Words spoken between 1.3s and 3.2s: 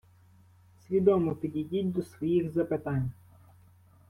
підійдіть до своїх запитань.